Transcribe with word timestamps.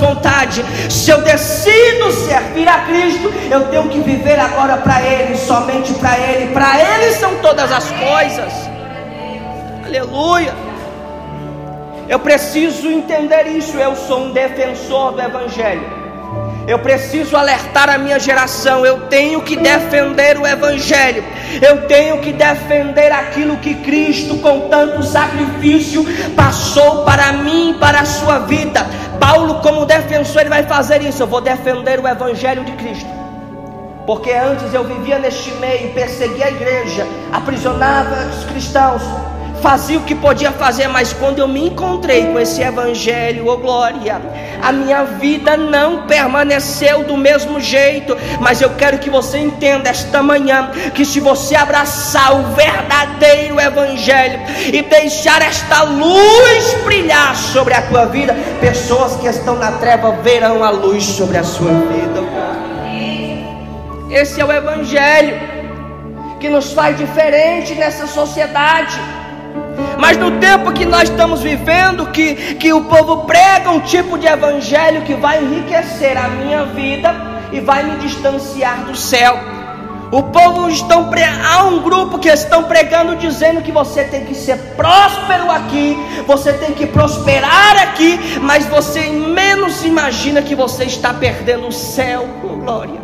vontade. 0.00 0.64
Se 0.90 1.10
eu 1.10 1.22
decido 1.22 2.12
servir 2.12 2.68
a 2.68 2.80
Cristo, 2.80 3.32
eu 3.50 3.68
tenho 3.68 3.88
que 3.88 4.00
viver 4.00 4.38
agora 4.38 4.76
para 4.78 5.02
Ele, 5.02 5.36
somente 5.36 5.92
para 5.94 6.18
Ele. 6.18 6.52
Para 6.52 6.80
Ele 6.80 7.14
são 7.14 7.36
todas 7.36 7.70
as 7.72 7.90
coisas. 7.90 8.52
Aleluia. 9.84 10.54
Eu 12.08 12.18
preciso 12.18 12.88
entender 12.88 13.46
isso. 13.48 13.76
Eu 13.76 13.96
sou 13.96 14.20
um 14.20 14.32
defensor 14.32 15.12
do 15.12 15.22
Evangelho. 15.22 16.05
Eu 16.66 16.80
preciso 16.80 17.36
alertar 17.36 17.88
a 17.88 17.96
minha 17.96 18.18
geração. 18.18 18.84
Eu 18.84 19.02
tenho 19.02 19.40
que 19.42 19.56
defender 19.56 20.36
o 20.36 20.46
Evangelho. 20.46 21.22
Eu 21.62 21.86
tenho 21.86 22.20
que 22.20 22.32
defender 22.32 23.12
aquilo 23.12 23.56
que 23.58 23.74
Cristo, 23.74 24.38
com 24.38 24.68
tanto 24.68 25.02
sacrifício, 25.02 26.04
passou 26.34 27.04
para 27.04 27.32
mim 27.32 27.76
para 27.78 28.00
a 28.00 28.04
sua 28.04 28.40
vida. 28.40 28.84
Paulo, 29.20 29.60
como 29.60 29.86
defensor, 29.86 30.40
ele 30.40 30.50
vai 30.50 30.64
fazer 30.64 31.02
isso. 31.02 31.22
Eu 31.22 31.26
vou 31.26 31.40
defender 31.40 32.00
o 32.00 32.08
Evangelho 32.08 32.64
de 32.64 32.72
Cristo. 32.72 33.08
Porque 34.04 34.32
antes 34.32 34.72
eu 34.72 34.84
vivia 34.84 35.18
neste 35.18 35.50
meio, 35.54 35.92
perseguia 35.92 36.46
a 36.46 36.50
igreja, 36.50 37.06
aprisionava 37.32 38.26
os 38.26 38.44
cristãos 38.44 39.02
fazia 39.62 39.98
o 39.98 40.02
que 40.02 40.14
podia 40.14 40.52
fazer, 40.52 40.88
mas 40.88 41.12
quando 41.12 41.38
eu 41.38 41.48
me 41.48 41.66
encontrei 41.66 42.26
com 42.26 42.38
esse 42.38 42.62
evangelho, 42.62 43.48
oh 43.48 43.56
glória, 43.56 44.20
a 44.62 44.72
minha 44.72 45.04
vida 45.04 45.56
não 45.56 46.06
permaneceu 46.06 47.04
do 47.04 47.16
mesmo 47.16 47.60
jeito. 47.60 48.16
Mas 48.40 48.60
eu 48.60 48.70
quero 48.70 48.98
que 48.98 49.10
você 49.10 49.38
entenda 49.38 49.90
esta 49.90 50.22
manhã 50.22 50.70
que 50.94 51.04
se 51.04 51.20
você 51.20 51.54
abraçar 51.54 52.34
o 52.38 52.54
verdadeiro 52.54 53.60
evangelho 53.60 54.40
e 54.72 54.82
deixar 54.82 55.42
esta 55.42 55.82
luz 55.82 56.74
brilhar 56.84 57.34
sobre 57.36 57.74
a 57.74 57.82
tua 57.82 58.06
vida, 58.06 58.34
pessoas 58.60 59.16
que 59.16 59.26
estão 59.26 59.56
na 59.56 59.72
treva 59.72 60.12
verão 60.22 60.62
a 60.62 60.70
luz 60.70 61.04
sobre 61.04 61.38
a 61.38 61.44
sua 61.44 61.72
vida. 61.72 62.26
Esse 64.10 64.40
é 64.40 64.44
o 64.44 64.52
evangelho 64.52 65.36
que 66.38 66.48
nos 66.48 66.72
faz 66.72 66.96
diferente 66.96 67.74
nessa 67.74 68.06
sociedade. 68.06 69.15
Mas 69.98 70.16
no 70.16 70.32
tempo 70.32 70.72
que 70.72 70.84
nós 70.84 71.08
estamos 71.08 71.42
vivendo, 71.42 72.06
que, 72.06 72.54
que 72.54 72.72
o 72.72 72.84
povo 72.84 73.24
prega 73.24 73.70
um 73.70 73.80
tipo 73.80 74.18
de 74.18 74.26
evangelho 74.26 75.02
que 75.02 75.14
vai 75.14 75.42
enriquecer 75.42 76.16
a 76.16 76.28
minha 76.28 76.64
vida 76.66 77.14
e 77.52 77.60
vai 77.60 77.82
me 77.82 77.96
distanciar 77.96 78.84
do 78.84 78.94
céu. 78.94 79.38
O 80.12 80.22
povo 80.22 80.68
estão 80.68 81.10
há 81.44 81.64
um 81.64 81.82
grupo 81.82 82.18
que 82.18 82.28
estão 82.28 82.64
pregando 82.64 83.16
dizendo 83.16 83.60
que 83.60 83.72
você 83.72 84.04
tem 84.04 84.24
que 84.24 84.34
ser 84.34 84.56
próspero 84.76 85.50
aqui, 85.50 85.96
você 86.26 86.52
tem 86.52 86.72
que 86.72 86.86
prosperar 86.86 87.76
aqui, 87.82 88.18
mas 88.40 88.66
você 88.66 89.00
menos 89.08 89.84
imagina 89.84 90.42
que 90.42 90.54
você 90.54 90.84
está 90.84 91.12
perdendo 91.12 91.66
o 91.66 91.72
céu, 91.72 92.24
glória. 92.40 93.00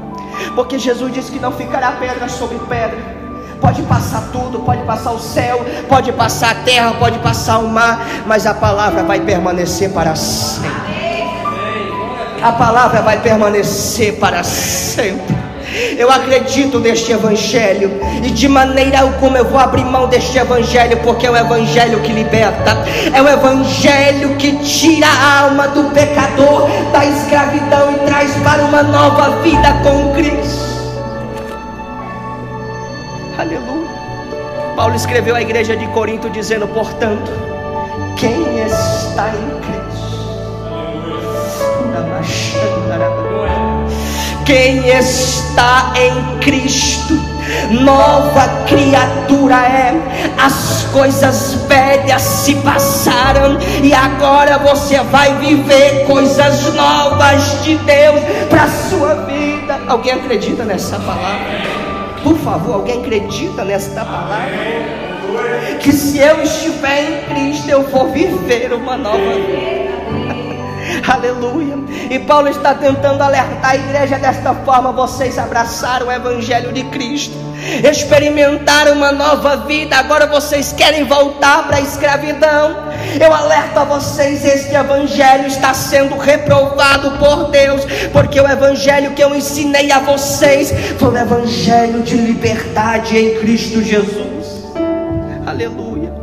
Porque 0.55 0.79
Jesus 0.79 1.13
disse 1.13 1.33
que 1.33 1.41
não 1.41 1.53
ficará 1.53 1.93
pedra 1.93 2.29
sobre 2.29 2.59
pedra 2.61 3.22
pode 3.63 3.81
passar 3.83 4.29
tudo, 4.33 4.59
pode 4.59 4.83
passar 4.83 5.13
o 5.13 5.21
céu, 5.21 5.65
pode 5.89 6.11
passar 6.13 6.51
a 6.51 6.55
terra, 6.57 6.95
pode 6.99 7.21
passar 7.21 7.59
o 7.59 7.69
mar, 7.69 8.05
mas 8.27 8.45
a 8.45 8.53
palavra 8.53 9.05
vai 9.05 9.21
permanecer 9.21 9.91
para 9.91 10.17
sempre. 10.17 10.73
A 12.43 12.51
palavra 12.51 13.01
vai 13.01 13.21
permanecer 13.21 14.19
para 14.19 14.43
sempre. 14.43 15.41
Eu 15.97 16.11
acredito 16.11 16.79
neste 16.81 17.13
Evangelho 17.13 17.99
e 18.23 18.31
de 18.31 18.49
maneira 18.49 19.01
alguma 19.01 19.39
eu 19.39 19.45
vou 19.45 19.59
abrir 19.59 19.85
mão 19.85 20.09
deste 20.09 20.37
Evangelho, 20.37 20.99
porque 20.99 21.27
é 21.27 21.31
o 21.31 21.37
Evangelho 21.37 22.01
que 22.01 22.13
liberta, 22.13 22.77
é 23.15 23.23
o 23.23 23.29
Evangelho 23.29 24.37
que 24.37 24.57
tira 24.57 25.07
a 25.07 25.41
alma 25.45 25.69
do 25.69 25.85
pecador 25.95 26.69
da 26.93 27.07
escravidão 27.07 27.93
e 27.93 28.07
traz 28.07 28.35
para 28.43 28.65
uma 28.65 28.83
nova 28.83 29.41
vida 29.41 29.73
com 29.85 30.13
Cristo. 30.13 30.42
Paulo 34.93 34.97
escreveu 35.01 35.35
à 35.35 35.41
igreja 35.41 35.75
de 35.75 35.87
Corinto 35.87 36.29
dizendo: 36.29 36.69
portanto, 36.69 37.33
quem 38.15 38.59
está 38.59 39.31
em 39.31 39.61
Cristo? 39.61 40.03
Quem 44.45 44.89
está 44.89 45.95
em 45.97 46.39
Cristo, 46.41 47.15
nova 47.71 48.65
criatura 48.67 49.55
é. 49.55 49.95
As 50.39 50.83
coisas 50.93 51.55
velhas 51.67 52.21
se 52.21 52.57
passaram 52.57 53.57
e 53.83 53.95
agora 53.95 54.59
você 54.59 55.01
vai 55.05 55.35
viver 55.37 56.05
coisas 56.07 56.75
novas 56.75 57.63
de 57.63 57.77
Deus 57.77 58.21
para 58.51 58.69
sua 58.91 59.15
vida. 59.25 59.81
Alguém 59.89 60.13
acredita 60.13 60.65
nessa 60.65 60.99
palavra? 60.99 61.82
Por 62.23 62.37
favor, 62.39 62.75
alguém 62.75 63.01
acredita 63.01 63.65
nesta 63.65 64.05
palavra? 64.05 65.79
Que 65.81 65.93
se 65.93 66.19
eu 66.19 66.43
estiver 66.43 67.03
em 67.03 67.35
Cristo, 67.35 67.69
eu 67.69 67.83
vou 67.83 68.11
viver 68.11 68.73
uma 68.73 68.97
nova 68.97 69.35
vida. 69.35 69.82
Aleluia. 71.07 71.75
E 72.11 72.19
Paulo 72.21 72.49
está 72.49 72.75
tentando 72.75 73.23
alertar 73.23 73.71
a 73.71 73.77
igreja 73.77 74.19
desta 74.19 74.55
forma: 74.55 74.93
vocês 74.93 75.39
abraçaram 75.39 76.07
o 76.07 76.13
Evangelho 76.13 76.73
de 76.73 76.85
Cristo, 76.85 77.35
experimentaram 77.89 78.93
uma 78.93 79.11
nova 79.11 79.57
vida, 79.57 79.97
agora 79.97 80.27
vocês 80.27 80.73
querem 80.73 81.05
voltar 81.05 81.67
para 81.67 81.79
a 81.79 81.81
escravidão. 81.81 82.93
Eu 83.21 83.33
alerto 83.33 83.81
a 83.81 83.85
vocês: 83.85 84.45
este 84.45 84.75
Evangelho 84.75 85.47
está 85.47 85.75
sendo 85.75 86.17
reprovado 86.17 87.13
por 87.19 87.51
Deus, 87.51 87.85
porque 88.13 88.41
o 88.41 88.49
Evangelho 88.49 89.13
que 89.13 89.23
eu 89.23 89.35
ensinei 89.35 89.91
a 89.91 89.99
vocês 89.99 90.73
foi 90.99 91.09
o 91.09 91.19
Evangelho 91.19 92.03
de 92.03 92.17
liberdade 92.17 93.19
em 93.19 93.41
Cristo 93.41 93.83
Jesus. 93.83 94.63
Aleluia 95.47 96.22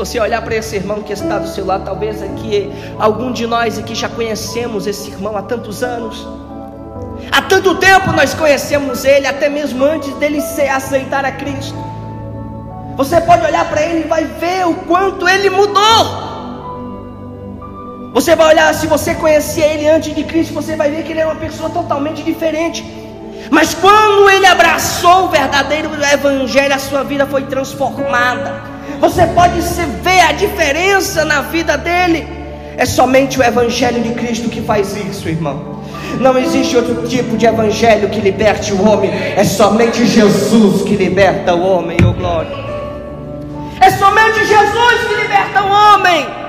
você 0.00 0.18
olhar 0.18 0.40
para 0.40 0.54
esse 0.54 0.76
irmão 0.76 1.02
que 1.02 1.12
está 1.12 1.38
do 1.38 1.46
seu 1.46 1.66
lado, 1.66 1.84
talvez 1.84 2.22
aqui 2.22 2.72
algum 2.98 3.30
de 3.30 3.46
nós 3.46 3.78
aqui 3.78 3.94
já 3.94 4.08
conhecemos 4.08 4.86
esse 4.86 5.10
irmão 5.10 5.36
há 5.36 5.42
tantos 5.42 5.82
anos. 5.82 6.26
Há 7.30 7.42
tanto 7.42 7.74
tempo 7.74 8.10
nós 8.12 8.32
conhecemos 8.32 9.04
ele, 9.04 9.26
até 9.26 9.50
mesmo 9.50 9.84
antes 9.84 10.14
dele 10.14 10.40
ser 10.40 10.68
aceitar 10.68 11.22
a 11.26 11.32
Cristo. 11.32 11.76
Você 12.96 13.20
pode 13.20 13.44
olhar 13.44 13.68
para 13.68 13.82
ele 13.82 14.04
e 14.06 14.08
vai 14.08 14.24
ver 14.24 14.66
o 14.66 14.74
quanto 14.86 15.28
ele 15.28 15.50
mudou. 15.50 16.30
Você 18.14 18.34
vai 18.34 18.54
olhar, 18.54 18.72
se 18.72 18.86
você 18.86 19.14
conhecia 19.14 19.66
ele 19.66 19.86
antes 19.86 20.14
de 20.14 20.24
Cristo, 20.24 20.54
você 20.54 20.76
vai 20.76 20.90
ver 20.90 21.04
que 21.04 21.12
ele 21.12 21.20
era 21.20 21.28
uma 21.28 21.38
pessoa 21.38 21.68
totalmente 21.68 22.22
diferente. 22.22 22.82
Mas 23.50 23.74
quando 23.74 24.30
ele 24.30 24.46
abraçou 24.46 25.26
o 25.26 25.28
verdadeiro 25.28 25.90
evangelho, 26.10 26.74
a 26.74 26.78
sua 26.78 27.04
vida 27.04 27.26
foi 27.26 27.42
transformada. 27.42 28.79
Você 29.00 29.26
pode 29.28 29.62
se 29.62 29.82
ver 30.02 30.20
a 30.20 30.32
diferença 30.32 31.24
na 31.24 31.40
vida 31.42 31.76
dele. 31.76 32.28
É 32.76 32.84
somente 32.84 33.38
o 33.38 33.42
Evangelho 33.42 34.02
de 34.02 34.10
Cristo 34.14 34.48
que 34.48 34.60
faz 34.60 34.96
isso, 34.96 35.28
irmão. 35.28 35.80
Não 36.18 36.36
existe 36.36 36.76
outro 36.76 37.06
tipo 37.08 37.36
de 37.36 37.46
evangelho 37.46 38.08
que 38.08 38.20
liberte 38.20 38.72
o 38.72 38.86
homem. 38.86 39.10
É 39.36 39.44
somente 39.44 40.06
Jesus 40.06 40.82
que 40.82 40.96
liberta 40.96 41.54
o 41.54 41.62
homem, 41.62 41.96
oh 42.06 42.12
glória. 42.12 42.52
É 43.80 43.90
somente 43.90 44.44
Jesus 44.44 45.08
que 45.08 45.14
liberta 45.14 45.62
o 45.62 45.68
homem. 45.68 46.39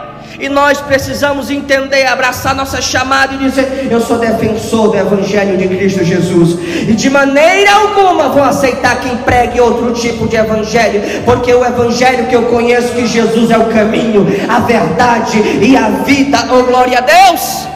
E 0.41 0.49
nós 0.49 0.81
precisamos 0.81 1.51
entender, 1.51 2.07
abraçar 2.07 2.55
nossa 2.55 2.81
chamada 2.81 3.35
e 3.35 3.37
dizer: 3.37 3.87
Eu 3.91 4.01
sou 4.01 4.17
defensor 4.17 4.89
do 4.89 4.97
Evangelho 4.97 5.55
de 5.55 5.67
Cristo 5.67 6.03
Jesus. 6.03 6.57
E 6.89 6.93
de 6.93 7.09
maneira 7.11 7.71
alguma 7.71 8.29
vou 8.29 8.41
aceitar 8.41 8.99
quem 9.01 9.17
pregue 9.17 9.61
outro 9.61 9.93
tipo 9.93 10.27
de 10.27 10.35
Evangelho, 10.35 11.23
porque 11.25 11.53
o 11.53 11.63
Evangelho 11.63 12.25
que 12.25 12.35
eu 12.35 12.47
conheço, 12.47 12.91
que 12.93 13.05
Jesus 13.05 13.51
é 13.51 13.57
o 13.59 13.65
caminho, 13.67 14.25
a 14.49 14.61
verdade 14.61 15.37
e 15.61 15.77
a 15.77 15.89
vida. 15.89 16.39
Oh, 16.51 16.63
glória 16.63 16.97
a 16.97 17.01
Deus! 17.01 17.67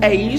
É 0.00 0.14
isso. 0.14 0.36